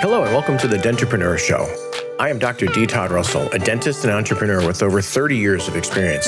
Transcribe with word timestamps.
Hello, 0.00 0.22
and 0.22 0.32
welcome 0.32 0.56
to 0.56 0.66
the 0.66 0.78
Dentrepreneur 0.78 1.38
Show. 1.38 1.66
I 2.18 2.30
am 2.30 2.38
Dr. 2.38 2.64
D. 2.64 2.86
Todd 2.86 3.10
Russell, 3.10 3.50
a 3.50 3.58
dentist 3.58 4.02
and 4.02 4.10
entrepreneur 4.10 4.66
with 4.66 4.82
over 4.82 5.02
30 5.02 5.36
years 5.36 5.68
of 5.68 5.76
experience. 5.76 6.26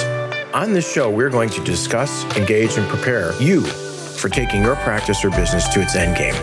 On 0.53 0.75
this 0.75 0.93
show, 0.93 1.09
we're 1.09 1.31
going 1.31 1.49
to 1.49 1.65
discuss, 1.65 2.23
engage, 2.37 2.77
and 2.77 2.87
prepare 2.91 3.33
you 3.41 3.63
for 3.63 4.29
taking 4.29 4.61
your 4.61 4.77
practice 4.77 5.25
or 5.25 5.31
business 5.31 5.69
to 5.69 5.81
its 5.81 5.97
end 5.97 6.19
game. 6.19 6.35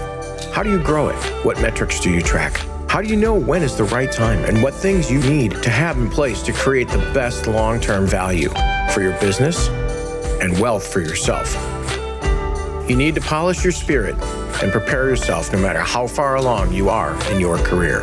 How 0.51 0.63
do 0.63 0.71
you 0.71 0.79
grow 0.79 1.09
it? 1.09 1.23
What 1.45 1.61
metrics 1.61 1.99
do 1.99 2.09
you 2.09 2.23
track? 2.23 2.57
How 2.89 2.99
do 2.99 3.07
you 3.07 3.15
know 3.15 3.35
when 3.35 3.61
is 3.61 3.77
the 3.77 3.83
right 3.83 4.11
time 4.11 4.43
and 4.45 4.63
what 4.63 4.73
things 4.73 5.11
you 5.11 5.19
need 5.19 5.51
to 5.61 5.69
have 5.69 5.99
in 5.99 6.09
place 6.09 6.41
to 6.41 6.51
create 6.51 6.89
the 6.89 7.11
best 7.13 7.45
long 7.45 7.79
term 7.79 8.07
value 8.07 8.49
for 8.91 9.01
your 9.01 9.13
business 9.19 9.67
and 10.41 10.59
wealth 10.59 10.91
for 10.91 10.99
yourself? 10.99 11.55
You 12.89 12.95
need 12.95 13.13
to 13.13 13.21
polish 13.21 13.63
your 13.63 13.71
spirit 13.71 14.15
and 14.63 14.71
prepare 14.71 15.07
yourself 15.07 15.53
no 15.53 15.59
matter 15.59 15.77
how 15.77 16.07
far 16.07 16.37
along 16.37 16.73
you 16.73 16.89
are 16.89 17.13
in 17.31 17.39
your 17.39 17.59
career. 17.59 18.01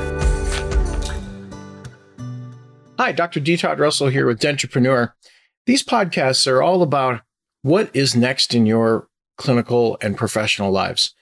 Hi, 2.96 3.10
Dr. 3.10 3.40
D. 3.40 3.56
Todd 3.56 3.80
Russell 3.80 4.06
here 4.06 4.26
with 4.26 4.38
Dentrepreneur. 4.38 5.12
These 5.66 5.82
podcasts 5.82 6.46
are 6.46 6.62
all 6.62 6.82
about 6.82 7.22
what 7.62 7.90
is 7.94 8.14
next 8.14 8.54
in 8.54 8.64
your 8.64 9.08
clinical 9.36 9.98
and 10.00 10.16
professional 10.16 10.70
lives. 10.70 11.16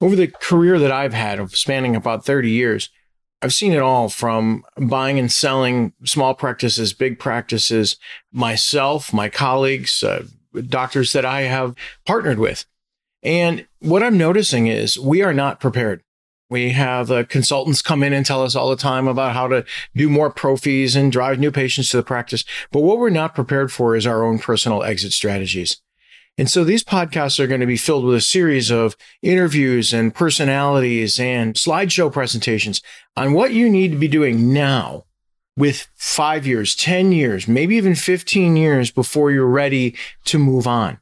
Over 0.00 0.14
the 0.14 0.28
career 0.28 0.78
that 0.78 0.92
I've 0.92 1.12
had 1.12 1.40
of 1.40 1.56
spanning 1.56 1.96
about 1.96 2.24
30 2.24 2.50
years, 2.52 2.88
I've 3.42 3.52
seen 3.52 3.72
it 3.72 3.82
all 3.82 4.10
from 4.10 4.62
buying 4.76 5.18
and 5.18 5.30
selling 5.30 5.92
small 6.04 6.34
practices, 6.34 6.92
big 6.92 7.18
practices, 7.18 7.96
myself, 8.30 9.12
my 9.12 9.28
colleagues, 9.28 10.04
uh, 10.04 10.26
doctors 10.68 11.12
that 11.14 11.24
I 11.24 11.42
have 11.42 11.74
partnered 12.06 12.38
with. 12.38 12.64
And 13.22 13.66
what 13.80 14.02
I'm 14.02 14.18
noticing 14.18 14.66
is 14.66 14.98
we 14.98 15.22
are 15.22 15.34
not 15.34 15.60
prepared. 15.60 16.02
We 16.50 16.72
have 16.72 17.10
uh, 17.10 17.24
consultants 17.24 17.80
come 17.80 18.02
in 18.02 18.12
and 18.12 18.26
tell 18.26 18.42
us 18.42 18.54
all 18.54 18.68
the 18.68 18.76
time 18.76 19.08
about 19.08 19.32
how 19.32 19.48
to 19.48 19.64
do 19.94 20.10
more 20.10 20.30
pro 20.30 20.56
fees 20.56 20.94
and 20.94 21.10
drive 21.10 21.38
new 21.38 21.50
patients 21.50 21.88
to 21.90 21.96
the 21.96 22.02
practice. 22.02 22.44
But 22.70 22.82
what 22.82 22.98
we're 22.98 23.10
not 23.10 23.34
prepared 23.34 23.72
for 23.72 23.96
is 23.96 24.06
our 24.06 24.22
own 24.22 24.38
personal 24.38 24.82
exit 24.82 25.12
strategies. 25.12 25.80
And 26.38 26.50
so 26.50 26.64
these 26.64 26.84
podcasts 26.84 27.38
are 27.38 27.46
going 27.46 27.60
to 27.60 27.66
be 27.66 27.76
filled 27.76 28.04
with 28.04 28.16
a 28.16 28.20
series 28.20 28.70
of 28.70 28.96
interviews 29.22 29.92
and 29.92 30.14
personalities 30.14 31.20
and 31.20 31.54
slideshow 31.54 32.12
presentations 32.12 32.80
on 33.16 33.32
what 33.32 33.52
you 33.52 33.68
need 33.68 33.92
to 33.92 33.98
be 33.98 34.08
doing 34.08 34.52
now 34.52 35.04
with 35.56 35.88
five 35.94 36.46
years, 36.46 36.74
10 36.74 37.12
years, 37.12 37.46
maybe 37.46 37.76
even 37.76 37.94
15 37.94 38.56
years 38.56 38.90
before 38.90 39.30
you're 39.30 39.46
ready 39.46 39.94
to 40.24 40.38
move 40.38 40.66
on. 40.66 40.98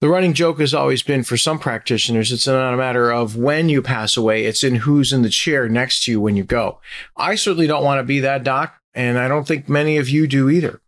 The 0.00 0.08
running 0.08 0.32
joke 0.32 0.60
has 0.60 0.74
always 0.74 1.02
been 1.02 1.24
for 1.24 1.36
some 1.36 1.58
practitioners, 1.58 2.30
it's 2.30 2.46
not 2.46 2.72
a 2.72 2.76
matter 2.76 3.10
of 3.10 3.36
when 3.36 3.68
you 3.68 3.82
pass 3.82 4.16
away, 4.16 4.44
it's 4.44 4.62
in 4.62 4.76
who's 4.76 5.12
in 5.12 5.22
the 5.22 5.28
chair 5.28 5.68
next 5.68 6.04
to 6.04 6.12
you 6.12 6.20
when 6.20 6.36
you 6.36 6.44
go. 6.44 6.78
I 7.16 7.34
certainly 7.34 7.66
don't 7.66 7.82
want 7.82 7.98
to 7.98 8.04
be 8.04 8.20
that 8.20 8.44
doc, 8.44 8.76
and 8.94 9.18
I 9.18 9.26
don't 9.26 9.46
think 9.46 9.68
many 9.68 9.96
of 9.96 10.08
you 10.08 10.28
do 10.28 10.48
either. 10.48 10.80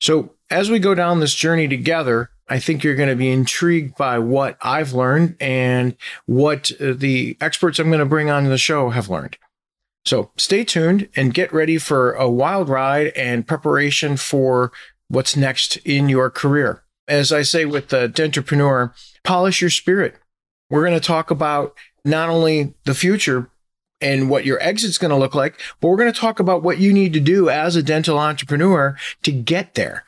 So, 0.00 0.32
as 0.50 0.70
we 0.70 0.78
go 0.78 0.94
down 0.94 1.20
this 1.20 1.34
journey 1.34 1.68
together, 1.68 2.30
I 2.48 2.58
think 2.58 2.82
you're 2.82 2.94
going 2.94 3.10
to 3.10 3.16
be 3.16 3.30
intrigued 3.30 3.96
by 3.98 4.18
what 4.18 4.56
I've 4.62 4.94
learned 4.94 5.36
and 5.40 5.94
what 6.24 6.70
uh, 6.80 6.94
the 6.96 7.36
experts 7.42 7.78
I'm 7.78 7.88
going 7.88 7.98
to 7.98 8.06
bring 8.06 8.30
on 8.30 8.44
the 8.44 8.56
show 8.56 8.90
have 8.90 9.10
learned. 9.10 9.36
So, 10.06 10.30
stay 10.38 10.64
tuned 10.64 11.10
and 11.14 11.34
get 11.34 11.52
ready 11.52 11.76
for 11.76 12.12
a 12.12 12.30
wild 12.30 12.70
ride 12.70 13.08
and 13.08 13.46
preparation 13.46 14.16
for 14.16 14.72
what's 15.08 15.36
next 15.36 15.76
in 15.78 16.08
your 16.08 16.30
career 16.30 16.83
as 17.08 17.32
I 17.32 17.42
say 17.42 17.64
with 17.64 17.88
Dentrepreneur, 17.88 18.92
polish 19.22 19.60
your 19.60 19.70
spirit. 19.70 20.16
We're 20.70 20.84
going 20.84 20.98
to 20.98 21.06
talk 21.06 21.30
about 21.30 21.74
not 22.04 22.28
only 22.28 22.74
the 22.84 22.94
future 22.94 23.50
and 24.00 24.28
what 24.28 24.44
your 24.44 24.60
exit's 24.62 24.98
going 24.98 25.10
to 25.10 25.16
look 25.16 25.34
like, 25.34 25.60
but 25.80 25.88
we're 25.88 25.96
going 25.96 26.12
to 26.12 26.18
talk 26.18 26.40
about 26.40 26.62
what 26.62 26.78
you 26.78 26.92
need 26.92 27.12
to 27.14 27.20
do 27.20 27.48
as 27.48 27.76
a 27.76 27.82
dental 27.82 28.18
entrepreneur 28.18 28.96
to 29.22 29.32
get 29.32 29.74
there. 29.74 30.04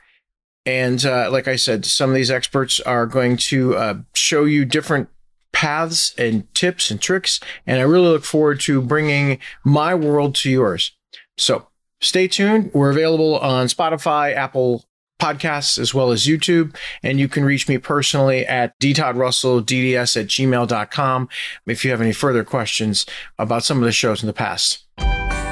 And 0.64 1.04
uh, 1.06 1.30
like 1.30 1.46
I 1.46 1.56
said, 1.56 1.84
some 1.86 2.10
of 2.10 2.16
these 2.16 2.30
experts 2.30 2.80
are 2.80 3.06
going 3.06 3.36
to 3.36 3.76
uh, 3.76 3.94
show 4.14 4.44
you 4.44 4.64
different 4.64 5.08
paths 5.52 6.12
and 6.18 6.52
tips 6.54 6.90
and 6.90 7.00
tricks. 7.00 7.40
And 7.66 7.78
I 7.78 7.84
really 7.84 8.08
look 8.08 8.24
forward 8.24 8.60
to 8.62 8.82
bringing 8.82 9.38
my 9.64 9.94
world 9.94 10.34
to 10.36 10.50
yours. 10.50 10.92
So 11.38 11.68
stay 12.00 12.28
tuned. 12.28 12.72
We're 12.74 12.90
available 12.90 13.38
on 13.38 13.68
Spotify, 13.68 14.34
Apple 14.34 14.84
podcasts 15.18 15.78
as 15.78 15.94
well 15.94 16.10
as 16.10 16.26
YouTube. 16.26 16.74
And 17.02 17.18
you 17.18 17.28
can 17.28 17.44
reach 17.44 17.68
me 17.68 17.78
personally 17.78 18.46
at 18.46 18.78
dtoddrussell.dds 18.80 20.20
at 20.20 20.26
gmail.com 20.26 21.28
if 21.66 21.84
you 21.84 21.90
have 21.90 22.00
any 22.00 22.12
further 22.12 22.44
questions 22.44 23.06
about 23.38 23.64
some 23.64 23.78
of 23.78 23.84
the 23.84 23.92
shows 23.92 24.22
in 24.22 24.26
the 24.26 24.32
past. 24.32 24.84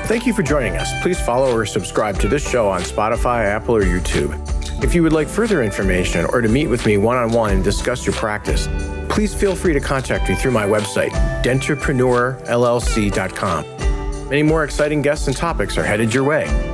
Thank 0.07 0.27
you 0.27 0.35
for 0.35 0.43
joining 0.43 0.77
us. 0.77 1.03
Please 1.03 1.19
follow 1.19 1.55
or 1.55 1.65
subscribe 1.65 2.19
to 2.19 2.29
this 2.29 2.47
show 2.47 2.69
on 2.69 2.83
Spotify, 2.83 3.47
Apple, 3.47 3.77
or 3.77 3.83
YouTube. 3.83 4.39
If 4.85 4.95
you 4.95 5.03
would 5.03 5.15
like 5.15 5.29
further 5.29 5.63
information 5.63 6.27
or 6.27 6.43
to 6.43 6.49
meet 6.49 6.67
with 6.67 6.85
me 6.85 6.99
one 6.99 7.17
on 7.17 7.33
one 7.33 7.53
and 7.53 7.65
discuss 7.65 8.05
your 8.05 8.15
practice, 8.15 8.69
please 9.09 9.35
feel 9.35 9.57
free 9.57 9.73
to 9.73 9.81
contact 9.81 10.29
me 10.29 10.35
through 10.35 10.51
my 10.51 10.67
website, 10.67 11.13
dentrepreneurllc.com. 11.43 14.29
Many 14.29 14.43
more 14.43 14.65
exciting 14.65 15.01
guests 15.01 15.27
and 15.27 15.35
topics 15.35 15.79
are 15.79 15.85
headed 15.85 16.13
your 16.13 16.25
way. 16.25 16.74